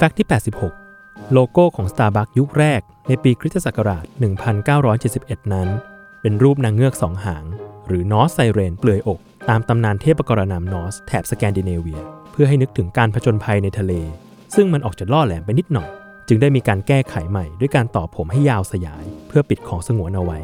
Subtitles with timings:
[0.00, 0.28] Fact ที่
[0.80, 4.04] 86 โลโก้ของ Starbucks ยุคแรกในปีคริสตศักราช
[4.78, 5.68] 1971 นั้น
[6.22, 7.44] เป็นรูปนางเงือกสองหาง
[7.86, 12.00] หรือ Norse Siren เปลือยอก ตามตำนานเทพปกรณัม Norse แถบสแกนดิเนเวีย
[12.32, 13.92] เพื่อให้นึกถึงการผจญภัยในทะเล
[14.54, 15.88] ซึ่งมันออกจะล่อแหลมไปนิดหน่อย
[16.28, 20.38] จึงได้มีการแก้ไขใหม่ด้วยการต่อผมให้ยาวสยาย เพื่อปิดของสงวนเอาไว้